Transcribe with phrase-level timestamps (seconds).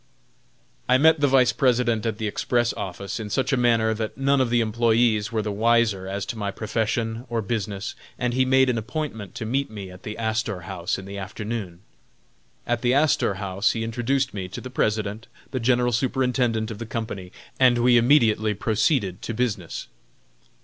[0.89, 4.41] I met the Vice President at the express office, in such a manner that none
[4.41, 8.67] of the employés were the wiser as to my profession or business, and he made
[8.67, 11.81] an appointment to meet me at the Astor House in the afternoon.
[12.65, 16.87] At the Astor House he introduced me to the President, the General Superintendent of the
[16.87, 19.85] company, and we immediately proceeded to business.